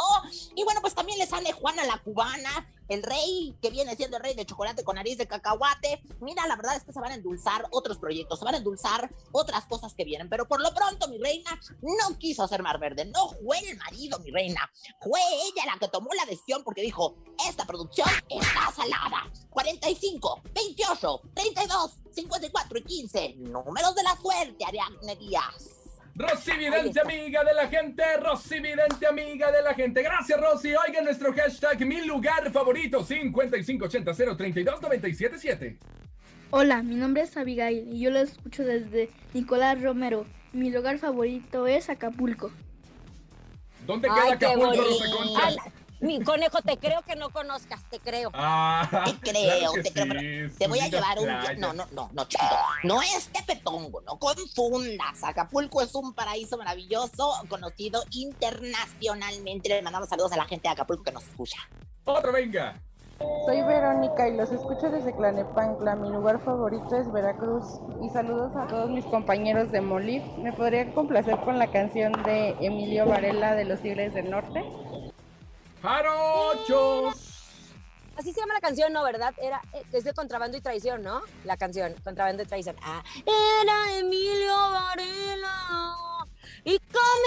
[0.55, 4.23] Y bueno, pues también le sale Juana la cubana, el rey que viene siendo el
[4.23, 6.01] rey de chocolate con nariz de cacahuate.
[6.21, 9.09] Mira, la verdad es que se van a endulzar otros proyectos, se van a endulzar
[9.31, 13.05] otras cosas que vienen, pero por lo pronto mi reina no quiso hacer mar verde,
[13.05, 14.69] no fue el marido, mi reina,
[15.01, 17.15] fue ella la que tomó la decisión porque dijo,
[17.47, 19.31] esta producción está salada.
[19.49, 25.71] 45, 28, 32, 54 y 15, números de la suerte, Ariadne Díaz.
[26.17, 28.01] Rosy Vidente, amiga de la gente.
[28.21, 30.01] Rosy Vidente, amiga de la gente.
[30.01, 30.73] Gracias, Rosy.
[30.87, 35.77] Oigan nuestro hashtag, mi lugar favorito, 5580-032-977.
[36.51, 40.25] Hola, mi nombre es Abigail y yo lo escucho desde Nicolás Romero.
[40.53, 42.49] Mi lugar favorito es Acapulco.
[43.85, 44.83] ¿Dónde Ay, queda Acapulco.
[44.83, 45.49] Rosa Concha?
[46.05, 48.29] Mi conejo, te creo que no conozcas, te creo.
[48.33, 50.09] Ah, Te creo, claro te creo, sí,
[50.47, 51.59] pero te voy a llevar un.
[51.59, 52.55] No, no, no, no, chiquito.
[52.83, 55.23] No es Tepetongo, no confundas.
[55.23, 59.69] Acapulco es un paraíso maravilloso, conocido internacionalmente.
[59.69, 61.57] Le mandamos saludos a la gente de Acapulco que nos escucha.
[62.03, 62.79] Otro, venga.
[63.45, 65.95] Soy Verónica y los escucho desde Clanepancla.
[65.95, 67.65] Mi lugar favorito es Veracruz.
[68.03, 70.21] Y saludos a todos mis compañeros de Molif.
[70.37, 74.63] ¿Me podría complacer con la canción de Emilio Varela de los Tigres del Norte?
[75.85, 77.13] ¡Jarochos!
[78.17, 79.03] Así se llama la canción, ¿no?
[79.03, 79.35] ¿Verdad?
[79.39, 81.21] Era, eh, es de Contrabando y Traición, ¿no?
[81.43, 82.75] La canción, Contrabando y Traición.
[82.81, 85.95] Ah, era Emilio Varela.
[86.63, 87.19] Y con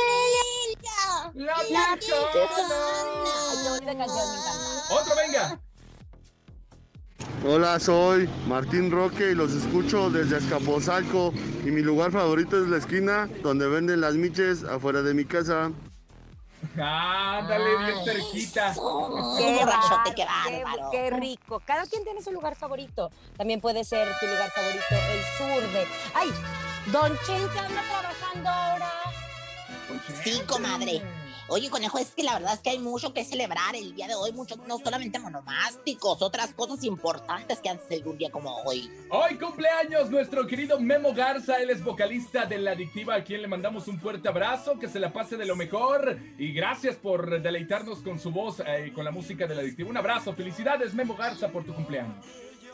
[0.72, 1.30] ella.
[1.34, 1.92] ¡La La!
[1.92, 1.98] Ay,
[3.62, 4.94] qué bonita canción, me encanta.
[5.00, 5.60] ¡Otro, venga!
[7.46, 11.32] Hola, soy Martín Roque y los escucho desde Azcapotzalco
[11.64, 15.70] y mi lugar favorito es la esquina donde venden las miches afuera de mi casa.
[16.80, 18.72] Ándale, bien cerquita.
[18.72, 20.90] Qué borrachote, qué bárbaro.
[20.90, 21.60] Qué rico.
[21.64, 23.10] Cada quien tiene su lugar favorito.
[23.36, 25.86] También puede ser tu lugar favorito, el sur de.
[26.14, 26.30] ¡Ay!
[26.86, 28.92] Don Chente anda trabajando ahora.
[30.22, 31.02] Sí, comadre.
[31.50, 34.14] Oye, conejo, es que la verdad es que hay mucho que celebrar el día de
[34.14, 38.90] hoy, mucho, no solamente monomásticos, otras cosas importantes que han sido un día como hoy.
[39.08, 43.48] Hoy cumpleaños nuestro querido Memo Garza, él es vocalista de La Adictiva, a quien le
[43.48, 48.00] mandamos un fuerte abrazo, que se la pase de lo mejor y gracias por deleitarnos
[48.00, 49.88] con su voz eh, y con la música de La Adictiva.
[49.88, 52.26] Un abrazo, felicidades Memo Garza por tu cumpleaños.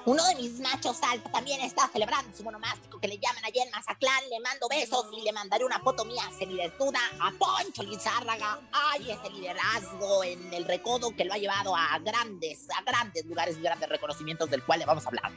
[0.07, 3.71] Uno de mis machos alfa también está celebrando su monomástico que le llaman allá en
[3.71, 4.29] Mazatlán.
[4.29, 8.61] Le mando besos y le mandaré una foto mía semidesnuda a Poncho Lizárraga.
[8.71, 13.57] Ay, ese liderazgo en el recodo que lo ha llevado a grandes, a grandes lugares
[13.57, 15.33] y grandes reconocimientos del cual le vamos a hablar.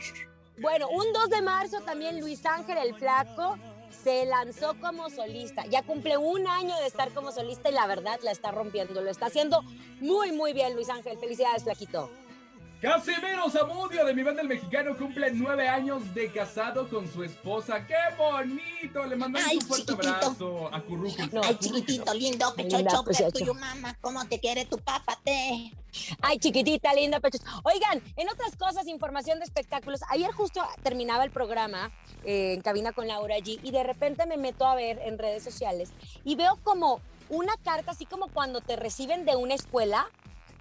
[0.57, 3.57] Bueno, un 2 de marzo también Luis Ángel el Flaco
[4.03, 5.65] se lanzó como solista.
[5.67, 9.01] Ya cumple un año de estar como solista y la verdad la está rompiendo.
[9.01, 9.61] Lo está haciendo
[10.01, 11.17] muy, muy bien Luis Ángel.
[11.17, 12.11] Felicidades, Flaquito.
[12.81, 17.87] Casimiro Zamudio de mi banda el mexicano cumple nueve años de casado con su esposa.
[17.87, 19.03] ¡Qué bonito!
[19.03, 20.13] Le mandamos Ay, un fuerte chiquitito.
[20.15, 21.23] abrazo a Curruco.
[21.31, 21.41] No.
[21.43, 23.31] Ay, chiquitito, lindo, Linda, pechocho, precioso.
[23.31, 23.97] tuyo, mamá.
[23.99, 25.17] ¿Cómo te quiere tu papá?
[25.23, 25.71] Te.
[26.21, 27.41] Ay, chiquitita, linda, pechos.
[27.63, 30.01] Oigan, en otras cosas, información de espectáculos.
[30.09, 31.91] Ayer justo terminaba el programa
[32.25, 35.43] eh, en cabina con Laura G y de repente me meto a ver en redes
[35.43, 35.89] sociales
[36.23, 40.07] y veo como una carta, así como cuando te reciben de una escuela.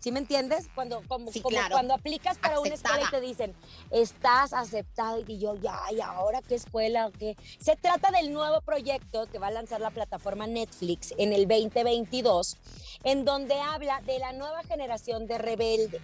[0.01, 0.69] ¿Sí me entiendes?
[0.75, 1.73] Cuando, como, Sí, como claro.
[1.73, 3.21] cuando aplicas para una escuela y Aceptada.
[3.21, 3.55] te dicen,
[3.91, 5.23] estás aceptado.
[5.27, 7.37] Y yo, ya, ¿y ahora qué escuela qué?
[7.59, 12.57] Se trata del nuevo proyecto que va a lanzar la plataforma Netflix en el 2022,
[13.05, 16.01] en donde habla de la nueva generación de rebelde.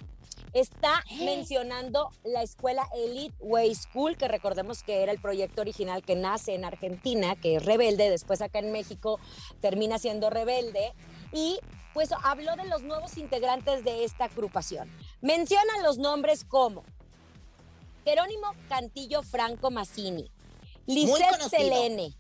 [0.52, 6.14] Está mencionando la escuela Elite Way School, que recordemos que era el proyecto original que
[6.14, 9.18] nace en Argentina, que es rebelde, después acá en México
[9.62, 10.92] termina siendo rebelde.
[11.32, 11.58] Y
[11.94, 14.90] pues habló de los nuevos integrantes de esta agrupación.
[15.20, 16.84] Menciona los nombres como
[18.04, 20.30] Jerónimo Cantillo Franco Massini,
[20.86, 21.48] Lisette.
[21.48, 22.14] Selene,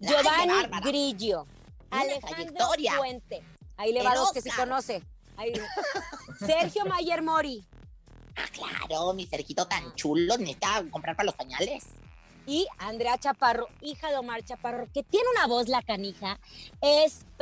[0.00, 0.52] Giovanni.
[0.84, 1.46] Grillo,
[1.90, 2.66] Una Alejandro.
[2.98, 3.42] Puente.
[3.76, 4.68] Ahí le va El dos que sí Oscar.
[4.68, 5.02] conoce.
[5.36, 5.52] Ahí.
[6.38, 7.64] Sergio Mayer Mori
[8.36, 11.84] Ah, claro, mi Sergito tan chulo, necesita comprar para los pañales.
[12.46, 16.40] y Andrea Chaparro, hija de Omar Chaparro, que tiene una voz la canija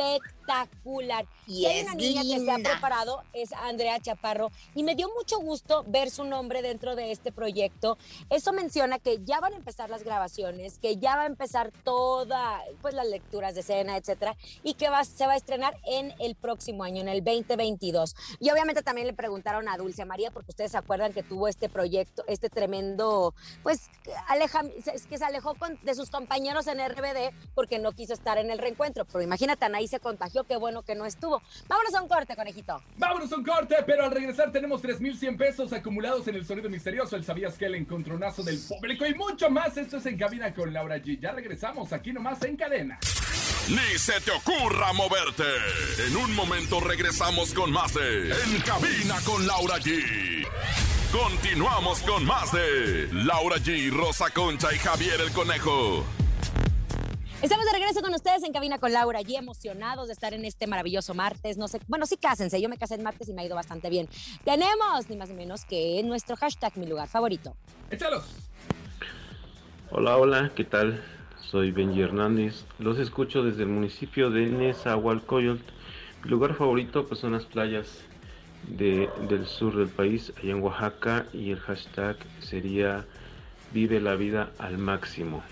[0.01, 1.27] espectacular.
[1.47, 5.39] Y hay una niña que se ha preparado es Andrea Chaparro y me dio mucho
[5.39, 7.97] gusto ver su nombre dentro de este proyecto.
[8.31, 12.63] Eso menciona que ya van a empezar las grabaciones, que ya va a empezar toda,
[12.83, 16.35] pues las lecturas de escena, etcétera, y que va, se va a estrenar en el
[16.35, 18.15] próximo año, en el 2022.
[18.41, 21.69] Y obviamente también le preguntaron a Dulce María, porque ustedes se acuerdan que tuvo este
[21.69, 23.89] proyecto, este tremendo, pues,
[24.29, 28.39] aleja, es que se alejó con- de sus compañeros en RBD porque no quiso estar
[28.39, 29.05] en el reencuentro.
[29.05, 31.43] Pero imagínate, Anaí se contagió, qué bueno que no estuvo.
[31.69, 32.81] Vámonos a un corte, conejito.
[32.97, 37.17] Vámonos a un corte, pero al regresar tenemos 3.100 pesos acumulados en el sonido misterioso,
[37.17, 39.77] el sabías que el encontronazo del público y mucho más.
[39.77, 41.19] Esto es En Cabina con Laura G.
[41.21, 42.99] Ya regresamos aquí nomás en cadena.
[43.69, 45.45] Ni se te ocurra moverte.
[46.07, 50.47] En un momento regresamos con más de En Cabina con Laura G.
[51.13, 56.05] Continuamos con más de Laura G, Rosa Concha y Javier el Conejo.
[57.43, 60.67] Estamos de regreso con ustedes en Cabina con Laura, allí emocionados de estar en este
[60.67, 61.57] maravilloso martes.
[61.57, 63.89] No sé, bueno, sí cásense, yo me casé el martes y me ha ido bastante
[63.89, 64.09] bien.
[64.45, 67.57] Tenemos ni más ni menos que nuestro hashtag mi lugar favorito.
[67.91, 68.25] Échalos.
[69.91, 71.03] Hola, hola, ¿qué tal?
[71.51, 72.65] Soy Benji Hernández.
[72.79, 75.63] Los escucho desde el municipio de Nezahualcóyotl.
[76.25, 77.87] Mi lugar favorito pues son las playas
[78.69, 83.07] de- del sur del país, allá en Oaxaca, y el hashtag sería
[83.73, 85.43] Vive la vida al máximo.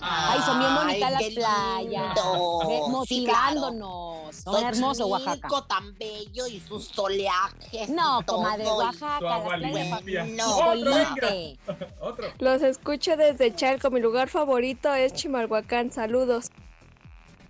[0.00, 2.14] Ay, son bien bonitas las qué playas.
[2.14, 2.58] lindo.
[2.68, 4.34] Ve- Sí, Motivándonos.
[4.36, 5.48] Son hermosos Oaxaca.
[5.68, 7.88] Tan bello y sus soleajes.
[7.88, 9.20] No, comadre, Oaxaca,
[9.56, 10.28] las playas.
[10.30, 10.92] No, Otro.
[12.00, 12.26] Otro.
[12.38, 13.90] Los escucho desde Chalco.
[13.90, 15.92] Mi lugar favorito es Chimalhuacán.
[15.92, 16.50] Saludos.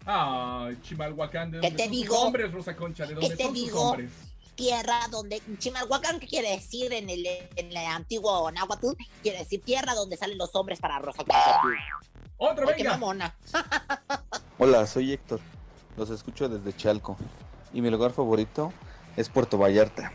[0.06, 2.18] Ay, Chimalhuacán, ¿de ¿Qué dónde te digo?
[2.20, 3.06] hombres, Rosa Concha?
[3.06, 3.80] ¿De dónde te son digo?
[3.90, 4.10] hombres?
[4.54, 8.90] tierra donde Chimalhuacán, ¿qué quiere decir en el, en el antiguo náhuatl?
[9.20, 11.24] Quiere decir tierra donde salen los hombres para Rosa
[12.36, 12.90] Otro, Ay, venga.
[12.92, 13.34] mamona.
[14.58, 15.40] Hola, soy Héctor.
[15.96, 17.16] Los escucho desde Chalco.
[17.72, 18.72] Y mi lugar favorito
[19.16, 20.12] es Puerto Vallarta.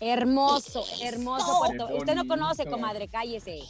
[0.00, 1.88] Hermoso, hermoso Puerto.
[1.96, 3.60] Usted no conoce, comadre, cállese.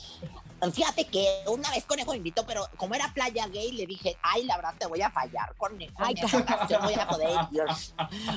[0.70, 4.44] Fíjate que una vez Conejo me invitó, pero como era playa gay, le dije, ay,
[4.44, 5.94] la verdad te voy a fallar, Conejo.
[5.96, 7.62] Ay, no voy a poder ir.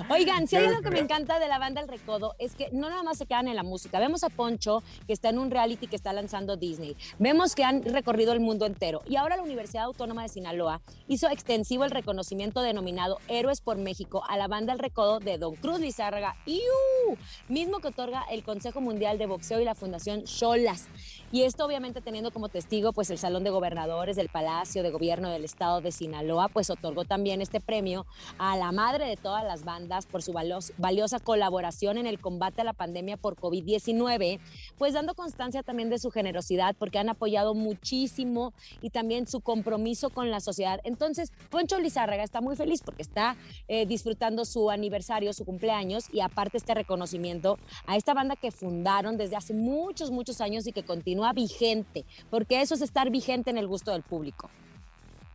[0.10, 2.90] Oigan, si hay algo que me encanta de la banda El Recodo es que no
[2.90, 4.00] nada más se quedan en la música.
[4.00, 6.98] Vemos a Poncho, que está en un reality que está lanzando Disney.
[7.20, 9.02] Vemos que han recorrido el mundo entero.
[9.08, 14.24] Y ahora la Universidad Autónoma de Sinaloa hizo extensivo el reconocimiento denominado Héroes por México
[14.28, 17.18] a la banda El Recodo de Don Cruz Lizárraga, ¡Iu!
[17.50, 20.88] mismo que otorga el Consejo Mundial de Boxeo y la Fundación Cholas.
[21.32, 25.44] Y esto obviamente como testigo pues el Salón de Gobernadores del Palacio de Gobierno del
[25.44, 28.06] Estado de Sinaloa, pues otorgó también este premio
[28.38, 30.34] a la madre de todas las bandas por su
[30.78, 34.40] valiosa colaboración en el combate a la pandemia por COVID-19,
[34.78, 40.10] pues dando constancia también de su generosidad porque han apoyado muchísimo y también su compromiso
[40.10, 40.80] con la sociedad.
[40.86, 43.36] Entonces, Poncho Lizárraga está muy feliz porque está
[43.68, 49.18] eh, disfrutando su aniversario, su cumpleaños y aparte este reconocimiento a esta banda que fundaron
[49.18, 53.58] desde hace muchos, muchos años y que continúa vigente, porque eso es estar vigente en
[53.58, 54.50] el gusto del público.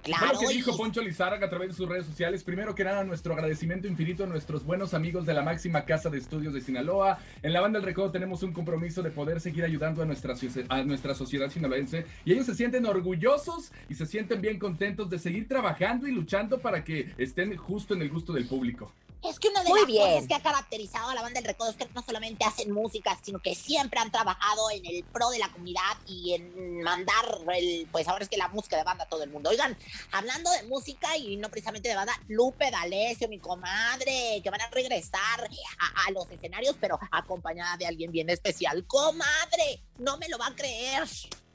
[0.02, 2.42] Fue lo que dijo Poncho Lizárraga a través de sus redes sociales.
[2.42, 6.18] Primero que nada, nuestro agradecimiento infinito a nuestros buenos amigos de la máxima casa de
[6.18, 7.18] estudios de Sinaloa.
[7.42, 10.34] En la banda El Recodo tenemos un compromiso de poder seguir ayudando a nuestra,
[10.68, 15.18] a nuestra sociedad sinaloense y ellos se sienten orgullosos y se sienten bien contentos de
[15.18, 18.92] seguir trabajando y luchando para que estén justo en el gusto del público.
[19.22, 20.02] Es que una de Muy las bien.
[20.02, 23.18] cosas que ha caracterizado a la banda del Recodo es que no solamente hacen música,
[23.22, 27.86] sino que siempre han trabajado en el pro de la comunidad y en mandar el,
[27.92, 29.50] pues ahora es que la música de banda a todo el mundo.
[29.50, 29.76] Oigan,
[30.12, 34.68] hablando de música y no precisamente de banda, Lupe D'Alessio, mi comadre, que van a
[34.68, 35.48] regresar
[35.78, 38.86] a, a los escenarios, pero acompañada de alguien bien especial.
[38.86, 41.08] Comadre, no me lo va a creer.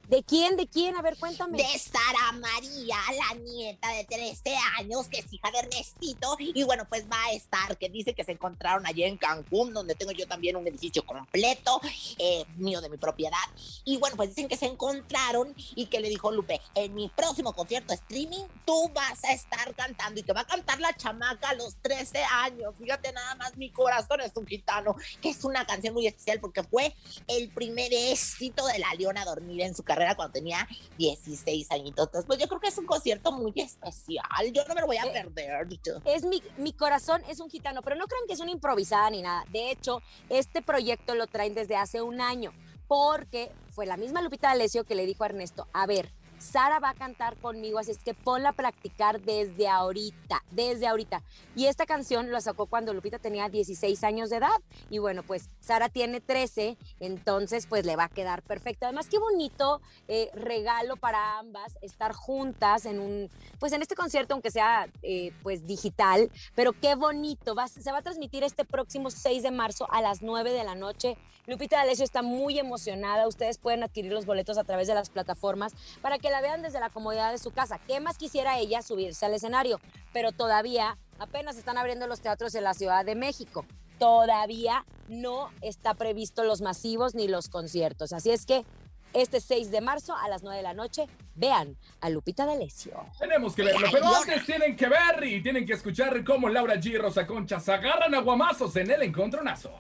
[0.08, 0.56] ¿De quién?
[0.56, 0.96] ¿De quién?
[0.96, 1.58] A ver, cuéntame.
[1.58, 6.38] De Sara María, la nieta de 13 años, que es hija de Ernestito.
[6.40, 9.96] Y bueno, pues va a estar, que dice que se encontraron allí en Cancún, donde
[9.96, 11.82] tengo yo también un edificio completo,
[12.20, 13.38] eh, mío de mi propiedad.
[13.84, 17.54] Y bueno, pues dicen que se encontraron y que le dijo Lupe, en mi próximo
[17.54, 21.56] concierto streaming, tú vas a estar cantando y que va a cantar la chamaca a
[21.56, 22.76] los 13 años.
[22.78, 26.62] Fíjate nada más, mi corazón es un gitano, que es una canción muy especial porque
[26.62, 26.96] fue
[27.28, 32.10] el primer éxito de la Leona Dormir en su carrera cuando tenía 16 añitos.
[32.26, 34.24] Pues yo creo que es un concierto muy especial.
[34.54, 35.68] Yo no me lo voy a perder.
[36.06, 39.22] Es mi, mi corazón es un gitano, pero no crean que es una improvisada ni
[39.22, 39.46] nada.
[39.52, 42.54] De hecho, este proyecto lo traen desde hace un año,
[42.88, 46.90] porque fue la misma Lupita D'Alessio que le dijo a Ernesto, a ver, Sara va
[46.90, 51.24] a cantar conmigo, así es que ponla a practicar desde ahorita, desde ahorita.
[51.56, 54.50] Y esta canción la sacó cuando Lupita tenía 16 años de edad.
[54.90, 58.86] Y bueno, pues Sara tiene 13, entonces pues le va a quedar perfecto.
[58.86, 64.34] Además, qué bonito eh, regalo para ambas estar juntas en un, pues en este concierto,
[64.34, 67.56] aunque sea eh, pues digital, pero qué bonito.
[67.56, 70.76] Va- se va a transmitir este próximo 6 de marzo a las 9 de la
[70.76, 71.18] noche.
[71.48, 73.28] Lupita D'Alessio está muy emocionada.
[73.28, 76.80] Ustedes pueden adquirir los boletos a través de las plataformas para que la vean desde
[76.80, 77.80] la comodidad de su casa.
[77.88, 79.80] ¿Qué más quisiera ella subirse al escenario?
[80.14, 83.66] Pero todavía apenas están abriendo los teatros en la Ciudad de México.
[84.00, 88.12] Todavía no está previsto los masivos ni los conciertos.
[88.14, 88.66] Así es que
[89.14, 92.94] este 6 de marzo a las 9 de la noche vean a Lupita D'Alessio.
[93.18, 96.88] Tenemos que verlo, pero antes tienen que ver y tienen que escuchar cómo Laura G
[96.88, 99.72] y Rosa Concha se agarran a guamazos en el encontronazo.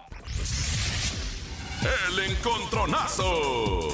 [2.10, 3.89] El encontronazo.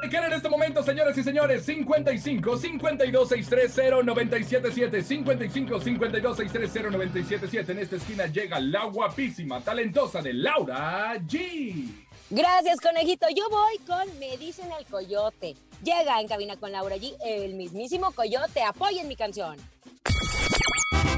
[0.00, 7.72] Marcar en este momento, señoras y señores, 55 52 630 977 55 52 630 977
[7.72, 11.88] En esta esquina llega la guapísima, talentosa de Laura G.
[12.30, 13.26] Gracias, conejito.
[13.34, 15.56] Yo voy con Me dicen el coyote.
[15.82, 18.62] Llega en cabina con Laura G, el mismísimo coyote.
[18.62, 19.56] Apoyen mi canción.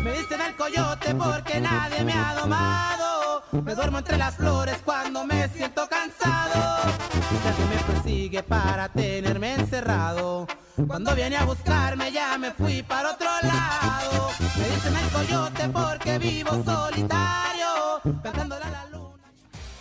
[0.02, 3.42] Me dicen el coyote porque nadie me ha domado.
[3.52, 6.92] Me duermo entre las flores cuando me siento cansado.
[7.42, 10.46] Si alguien me persigue para tenerme encerrado.
[10.86, 14.30] Cuando viene a buscarme ya me fui para otro lado.
[14.56, 18.00] Me dicen el coyote porque vivo solitario.
[18.22, 19.24] Cantándola a la luna.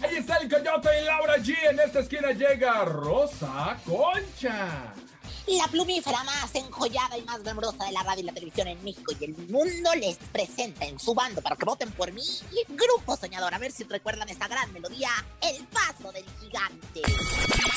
[0.02, 1.56] Ahí está el coyote y Laura G.
[1.72, 4.94] En esta esquina llega Rosa Concha.
[5.58, 9.12] La plumífera más enjollada y más glamurosa de la radio y la televisión en México
[9.20, 12.22] y el mundo les presenta en su bando para que voten por mí.
[12.68, 15.10] Grupo Soñador, a ver si recuerdan esta gran melodía,
[15.42, 17.02] El Paso del Gigante.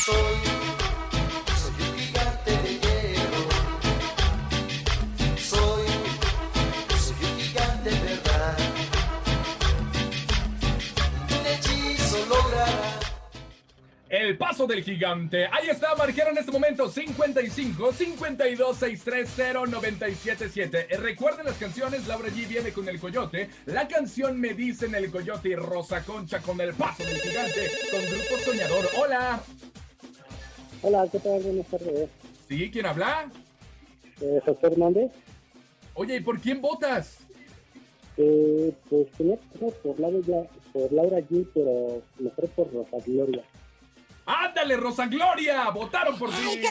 [0.04, 1.01] Soy
[14.12, 15.46] El Paso del Gigante.
[15.46, 20.86] Ahí está, marcaron en este momento 55 52 630 977.
[20.90, 23.48] Eh, Recuerden las canciones, Laura G viene con el coyote.
[23.64, 28.02] La canción Me dicen el coyote y Rosa Concha con El Paso del Gigante con
[28.02, 28.86] Grupo Soñador.
[28.98, 29.40] Hola.
[30.82, 31.42] Hola, ¿qué tal?
[31.42, 32.10] Buenas tardes.
[32.50, 32.70] ¿Sí?
[32.70, 33.30] ¿Quién habla?
[34.20, 35.10] Eh, José Hernández.
[35.94, 37.16] Oye, ¿y por quién votas?
[38.18, 43.42] Eh, pues tenía que por Laura, por Laura G, pero mejor por Rosa Gloria.
[44.24, 45.68] ¡Ándale, Rosa Gloria!
[45.70, 46.62] ¡Votaron por ti!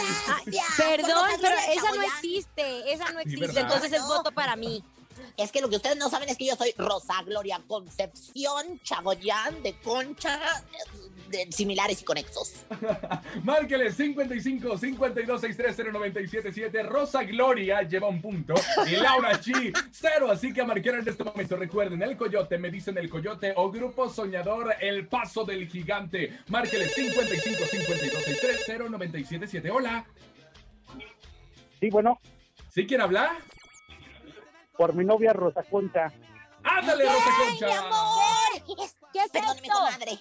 [0.78, 4.84] Perdón, pero esa no existe, esa no existe, entonces es voto para mí.
[5.38, 9.62] Es que lo que ustedes no saben es que yo soy Rosa Gloria Concepción Chagoyán
[9.64, 10.40] de Concha,
[11.52, 12.66] similares y conexos.
[13.44, 16.84] Márquele 55 52 630 977.
[16.84, 18.54] Rosa Gloria lleva un punto
[18.88, 20.30] y Laura G cero.
[20.32, 21.56] Así que a marcar en este momento.
[21.56, 26.40] Recuerden, el coyote, me dicen el coyote o grupo soñador, el paso del gigante.
[26.48, 29.72] Márquele 55 52 630 977.
[29.72, 30.06] Hola.
[31.80, 32.20] Sí, bueno,
[32.70, 33.38] ¿Sí quién habla?
[34.78, 36.12] por mi novia Rosa Concha.
[36.64, 37.68] ¡Ándale, Rosa ¡Ay, Concha!
[37.68, 38.78] mi amor!
[39.14, 39.72] ¿Qué es esto?
[39.72, 40.12] comadre.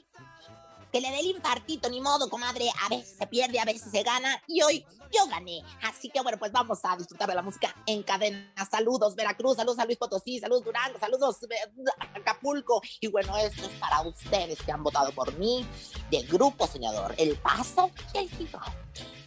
[0.92, 2.68] Que le dé el infartito, ni modo, comadre.
[2.84, 4.42] A veces se pierde, a veces se gana.
[4.46, 5.62] Y hoy yo gané.
[5.82, 8.52] Así que bueno, pues vamos a disfrutar de la música en cadena.
[8.70, 12.80] Saludos, Veracruz, saludos a Luis Potosí, saludos Durango, saludos eh, Acapulco.
[13.00, 15.66] Y bueno, esto es para ustedes que han votado por mí,
[16.10, 17.14] de Grupo Soñador.
[17.18, 19.20] El paso del gigante.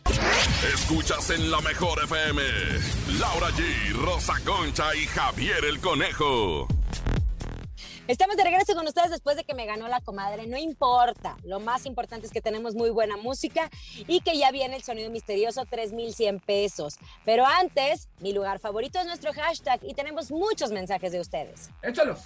[0.73, 2.41] Escuchas en la mejor FM.
[3.19, 6.67] Laura G, Rosa Concha y Javier el Conejo.
[8.06, 10.46] Estamos de regreso con ustedes después de que me ganó la comadre.
[10.46, 11.38] No importa.
[11.46, 13.70] Lo más importante es que tenemos muy buena música
[14.08, 16.98] y que ya viene el sonido misterioso 3100 pesos.
[17.24, 21.70] Pero antes, mi lugar favorito es nuestro hashtag y tenemos muchos mensajes de ustedes.
[21.82, 22.20] Échalos.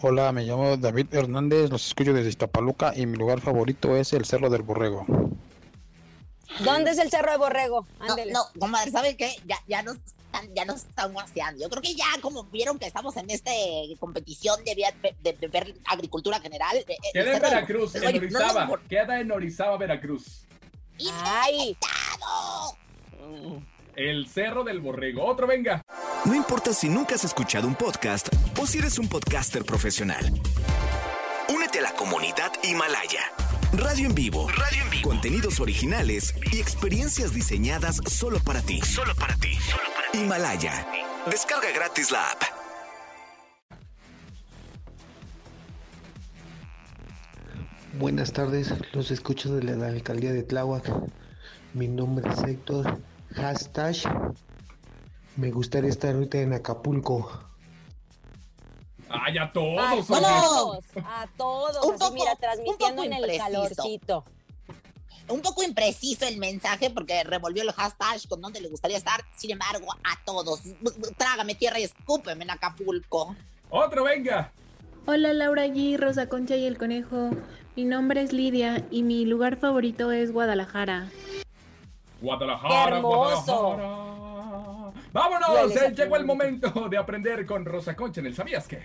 [0.00, 4.24] Hola, me llamo David Hernández, los escucho desde Iztapaluca y mi lugar favorito es el
[4.24, 5.04] Cerro del Borrego.
[6.60, 7.86] ¿Dónde es el Cerro de Borrego?
[8.00, 8.32] No, Ándele.
[8.32, 9.34] no, comadre, ¿saben qué?
[9.46, 11.60] Ya, ya nos están, ya nos están guaseando.
[11.62, 13.50] Yo creo que ya como vieron que estamos en esta
[13.98, 14.74] competición de,
[15.22, 16.76] de- de ver agricultura general.
[16.76, 18.80] eh, eh, Queda en Veracruz, en Oye, no nos Orizaba.
[18.88, 20.44] Queda en Orizaba, Veracruz.
[21.24, 21.76] ¡Ay!
[23.96, 25.24] El Cerro del Borrego.
[25.24, 25.82] Otro, venga.
[26.24, 28.28] No importa si nunca has escuchado un podcast
[28.60, 30.32] o si eres un podcaster profesional.
[31.48, 33.20] Únete a la comunidad Himalaya.
[33.76, 34.46] Radio en vivo.
[34.50, 35.08] Radio en vivo.
[35.08, 38.80] Contenidos originales y experiencias diseñadas solo para ti.
[38.82, 39.50] Solo para ti.
[40.12, 40.86] Himalaya.
[41.28, 42.42] Descarga gratis la app.
[47.98, 50.88] Buenas tardes, los escucho de la alcaldía de Tláhuac.
[51.72, 53.00] Mi nombre es Héctor.
[53.32, 53.96] Hashtag.
[55.36, 57.43] Me gustaría estar ahorita en Acapulco.
[59.22, 60.10] ¡Ay, a A todos!
[61.04, 61.84] a todos.
[61.84, 63.44] Un así, poco- mira, un transmitiendo poco en el impreciso.
[63.44, 64.24] calorcito.
[65.28, 69.24] Un poco impreciso el mensaje porque revolvió el hashtag con donde le gustaría estar.
[69.36, 70.60] Sin embargo, a todos.
[71.16, 73.34] Trágame tierra y escúpeme en Acapulco.
[73.70, 74.52] Otro, venga.
[75.06, 77.30] Hola Laura G, Rosa Concha y el Conejo.
[77.76, 81.10] Mi nombre es Lidia y mi lugar favorito es Guadalajara.
[82.20, 83.62] Guadalajara, ¡Qué hermoso!
[83.76, 84.03] Guadalajara.
[85.14, 88.82] Vámonos, eh, llegó el momento de aprender con Rosa Concha en el ¿Sabías qué?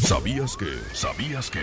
[0.00, 0.66] ¿Sabías que?
[0.92, 1.60] ¿Sabías que?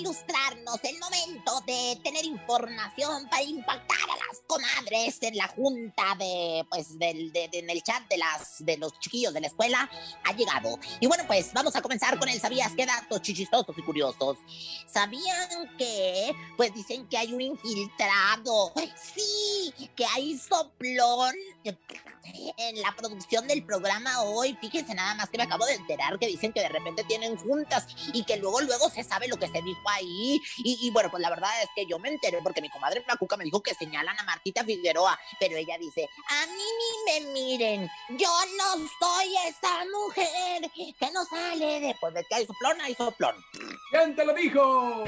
[0.00, 6.64] Ilustrarnos, el momento de tener información para impactar a las comadres en la junta de,
[6.70, 9.90] pues, del, de- de- en el chat de las, de los chiquillos de la escuela
[10.24, 10.78] ha llegado.
[11.00, 14.38] Y bueno, pues vamos a comenzar con el ¿Sabías qué datos chichistosos y curiosos?
[14.86, 18.72] ¿Sabían que, pues dicen que hay un infiltrado?
[19.14, 24.56] Sí, que hay soplón en la producción del programa hoy.
[24.60, 27.86] Fíjense nada más que me acabo de enterar que dicen que de repente tienen juntas
[28.12, 30.40] y que luego, luego se sabe lo que se dijo ahí.
[30.58, 33.36] Y, y bueno, pues la verdad es que yo me enteré porque mi comadre Placuca
[33.36, 37.90] me dijo que señalan a Martita Figueroa, pero ella dice, a mí ni me miren,
[38.10, 43.36] yo no soy esa mujer que no sale después de que hay soplón, hay soplón.
[43.90, 45.04] ¿Quién te lo dijo?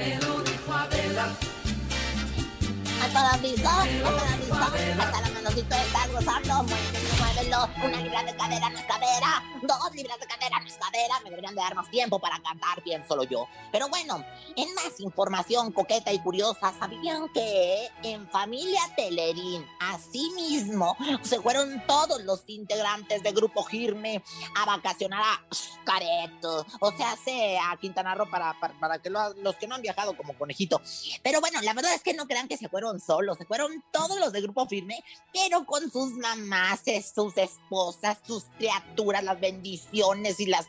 [3.03, 8.23] Hasta la vista, hasta la vista, hasta la manocito está gozando, muévelo, muévelo, una libra
[8.23, 11.61] de cadera no es cadera, dos libras de cadera no es cadera, me deberían de
[11.61, 13.47] dar más tiempo para cantar bien solo yo.
[13.71, 14.23] Pero bueno,
[14.55, 21.83] en más información coqueta y curiosa, ¿sabían que en Familia Telerín, así mismo, se fueron
[21.85, 24.23] todos los integrantes de Grupo Girme
[24.57, 25.41] a vacacionar a
[25.83, 29.75] Careto, o sea, se a Quintana Roo para, para, para que lo- los que no
[29.75, 30.81] han viajado como conejito.
[31.21, 34.19] Pero bueno, la verdad es que no crean que se fueron solos, se fueron todos
[34.19, 36.81] los de Grupo Firme, pero con sus mamás,
[37.13, 40.67] sus esposas, sus criaturas, las bendiciones y las...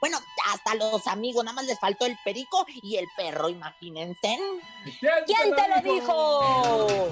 [0.00, 0.18] Bueno,
[0.52, 4.38] hasta los amigos, nada más les faltó el perico y el perro, imagínense.
[5.26, 7.08] ¿Quién te lo dijo?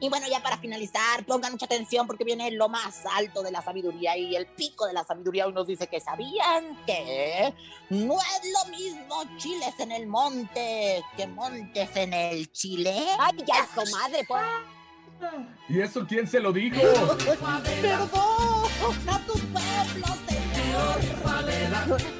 [0.00, 3.60] Y bueno, ya para finalizar, pongan mucha atención porque viene lo más alto de la
[3.60, 5.46] sabiduría y el pico de la sabiduría.
[5.46, 7.52] Hoy nos dice que sabían que
[7.90, 12.94] no es lo mismo chiles en el monte que montes en el chile.
[13.18, 14.42] Ay, ya, comadre, pues.
[15.68, 16.80] ¿Y eso quién se lo dijo?
[16.80, 18.08] Perdón
[19.06, 20.98] a tu pueblo, Señor.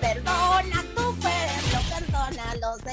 [0.01, 0.85] Perdona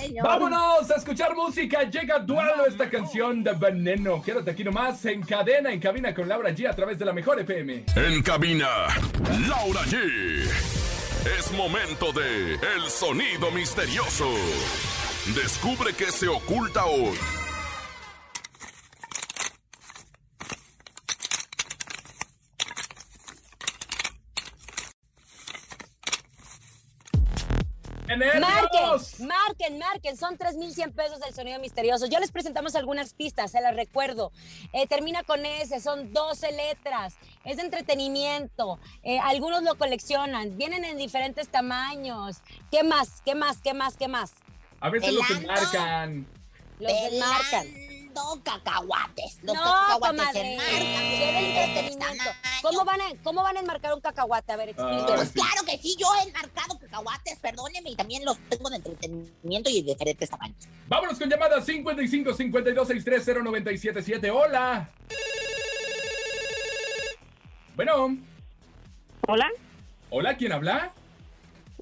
[0.08, 0.24] Señor.
[0.24, 1.84] Vámonos a escuchar música.
[1.84, 4.22] Llega Duelo esta canción de Veneno.
[4.22, 7.40] Quédate aquí nomás en cadena, en cabina con Laura G a través de la mejor
[7.42, 7.84] FM.
[7.96, 8.68] En cabina,
[9.48, 9.98] Laura G.
[11.38, 14.30] Es momento de El Sonido Misterioso.
[15.36, 17.18] Descubre qué se oculta hoy.
[28.94, 30.18] Marquen, marquen, marquen.
[30.18, 32.06] Son 3,100 pesos del sonido misterioso.
[32.08, 34.32] Yo les presentamos algunas pistas, se las recuerdo.
[34.74, 37.16] Eh, termina con S, son 12 letras.
[37.44, 38.80] Es de entretenimiento.
[39.04, 40.58] Eh, algunos lo coleccionan.
[40.58, 42.38] Vienen en diferentes tamaños.
[42.72, 43.22] ¿Qué más?
[43.24, 43.60] ¿Qué más?
[43.62, 43.98] ¿Qué más?
[43.98, 44.34] ¿Qué más?
[44.80, 46.28] A veces los enmarcan.
[46.80, 47.87] Los enmarcan.
[48.18, 49.40] Pelando cacahuates.
[49.44, 50.42] Los no, cacahuates comadre.
[50.42, 52.18] se enmarcan.
[52.62, 54.52] ¿Cómo van, a, ¿Cómo van a enmarcar un cacahuate?
[54.52, 55.16] A ver, explíqueme.
[55.16, 59.70] Pues claro que sí, yo he enmarcado cacahuates, perdóneme, y también los tengo de entretenimiento
[59.70, 60.68] y de diferentes tamaños.
[60.88, 64.32] Vámonos con llamada 55 52 63 0977.
[64.32, 64.90] Hola.
[67.76, 68.18] Bueno.
[69.28, 69.50] Hola.
[70.10, 70.94] Hola, ¿quién habla?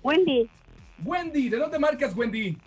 [0.01, 0.49] Wendy.
[1.03, 2.57] Wendy, ¿de dónde marcas, Wendy?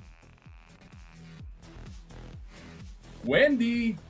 [3.24, 4.00] Wendy.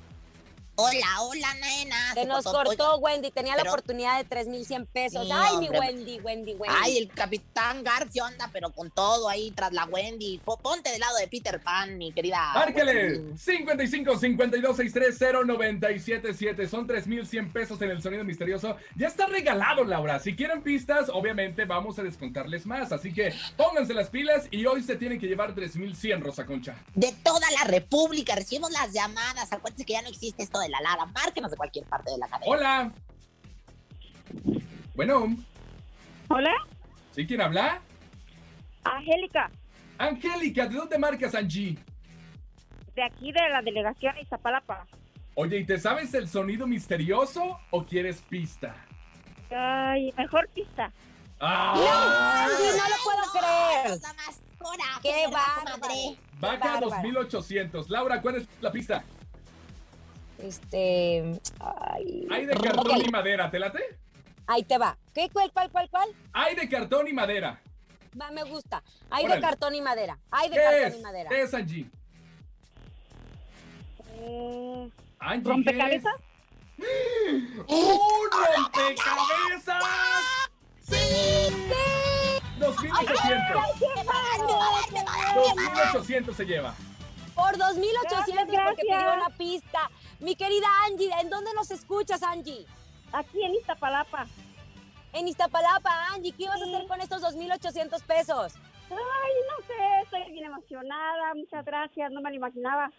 [0.80, 2.14] Hola, hola, nena.
[2.14, 3.32] Se nos cortó- cortó, Wendy.
[3.32, 5.26] Tenía la oportunidad de 3,100 pesos.
[5.26, 5.68] Sí, Ay, mi.
[5.70, 6.76] Wendy, Wendy, Wendy.
[6.80, 10.38] Ay, el capitán García anda, pero con todo ahí tras la Wendy.
[10.44, 12.52] Po- Ponte del lado de Peter Pan, mi querida.
[12.54, 13.18] Márquele.
[13.18, 13.38] Wendy.
[13.38, 16.68] 55 52 63 0977.
[16.68, 18.76] Son 3100 pesos en el sonido misterioso.
[18.94, 20.20] Ya está regalado, Laura.
[20.20, 22.92] Si quieren pistas, obviamente vamos a descontarles más.
[22.92, 26.76] Así que pónganse las pilas y hoy se tienen que llevar 3100, Rosa Concha.
[26.94, 29.52] De toda la República recibimos las llamadas.
[29.52, 31.06] Acuérdense que ya no existe esto de la Lara.
[31.06, 32.50] Márquenos de cualquier parte de la cadena.
[32.50, 32.92] Hola.
[34.94, 35.36] Bueno,
[36.28, 36.52] Hola.
[37.12, 37.80] ¿sí quién habla?
[38.84, 39.50] Angélica,
[39.98, 41.76] Angélica, ¿de dónde marcas, Angie?
[42.94, 44.84] de aquí de la delegación Iztapalapa.
[45.36, 48.74] Oye, ¿y te sabes el sonido misterioso o quieres pista?
[49.50, 50.90] Ay, mejor pista.
[51.38, 51.74] ¡Ah!
[52.48, 53.90] No lo puedo creer.
[53.90, 55.94] Nos da más coraje, ¡Qué ¿verdad, bárbaro!
[56.40, 56.80] bárbara.
[56.80, 57.88] 2800.
[57.88, 59.04] Laura, ¿cuál es la pista?
[60.38, 61.40] Este.
[61.60, 62.26] Ay.
[62.30, 63.98] Hay de cartón y madera, ¿te late?
[64.46, 64.96] Ahí te va.
[65.14, 65.28] ¿Qué?
[65.32, 66.08] ¿Cuál, cuál, cuál, cuál?
[66.32, 67.60] Hay de cartón y madera.
[68.20, 68.82] Va, me gusta.
[69.10, 69.40] Hay Órale.
[69.40, 70.18] de cartón y madera.
[70.30, 70.96] Hay de ¿Qué cartón es?
[70.98, 71.28] y madera.
[71.30, 71.90] ¿Qué es, Angie?
[74.20, 76.14] Eh, Angie, ¿Rompecabezas?
[76.76, 77.42] ¿qué es?
[77.68, 77.98] ¡Un
[78.56, 79.84] rompecabezas!
[80.80, 80.96] ¡Sí!
[82.58, 83.62] 2800.
[85.34, 86.74] 2800 se lleva.
[87.34, 89.90] Por 2,800 porque pidió una pista.
[90.20, 92.66] Mi querida Angie, ¿en dónde nos escuchas, Angie?
[93.12, 94.26] Aquí en Iztapalapa.
[95.12, 96.32] En Iztapalapa, Angie.
[96.32, 98.54] ¿Qué vas a hacer con estos 2,800 pesos?
[98.90, 98.96] Ay,
[99.48, 101.34] no sé, estoy bien emocionada.
[101.34, 102.90] Muchas gracias, no me lo imaginaba.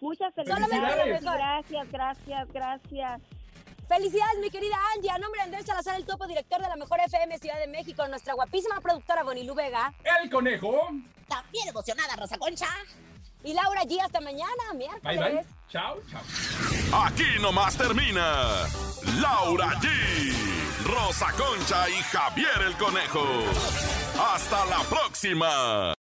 [0.00, 1.22] Muchas Solamente felicidades.
[1.22, 1.32] lo.
[1.32, 3.22] Gracias, gracias, gracias.
[3.88, 5.10] Felicidades, mi querida Angie.
[5.10, 8.06] A nombre de Andrés Salazar, el topo director de la Mejor FM Ciudad de México,
[8.06, 10.88] nuestra guapísima productora Bonilú Vega El conejo.
[11.26, 12.66] También emocionada, Rosa Concha.
[13.44, 14.00] Y Laura G.
[14.04, 15.46] Hasta mañana, Bye, miércoles.
[15.46, 15.46] bye.
[15.70, 17.04] Chao, chao.
[17.04, 18.66] Aquí nomás termina
[19.20, 19.88] Laura G,
[20.84, 23.24] Rosa Concha y Javier el Conejo.
[24.34, 25.94] Hasta la próxima.